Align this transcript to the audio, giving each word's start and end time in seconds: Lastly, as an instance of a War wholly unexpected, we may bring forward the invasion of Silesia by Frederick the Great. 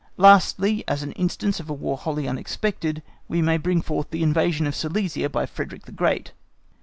Lastly, 0.17 0.83
as 0.87 1.03
an 1.03 1.11
instance 1.11 1.59
of 1.59 1.69
a 1.69 1.73
War 1.73 1.95
wholly 1.95 2.27
unexpected, 2.27 3.03
we 3.27 3.39
may 3.39 3.57
bring 3.57 3.83
forward 3.83 4.07
the 4.09 4.23
invasion 4.23 4.65
of 4.65 4.73
Silesia 4.73 5.29
by 5.29 5.45
Frederick 5.45 5.85
the 5.85 5.91
Great. 5.91 6.31